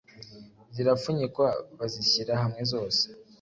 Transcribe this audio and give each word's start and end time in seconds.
zirapfunyikwa 0.75 1.47
bazishyira 1.77 2.33
hamwe 2.41 2.61
zose 2.71 3.01